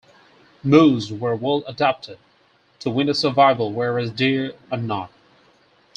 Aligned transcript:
Moose 0.63 1.11
are 1.11 1.35
well 1.35 1.63
adapted 1.67 2.17
to 2.79 2.89
winter 2.89 3.13
survival 3.13 3.71
whereas 3.71 4.09
deer 4.09 4.55
are 4.71 4.77
not. 4.79 5.11